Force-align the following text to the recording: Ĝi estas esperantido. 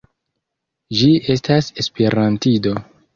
Ĝi 1.01 1.09
estas 1.33 1.67
esperantido. 1.83 2.75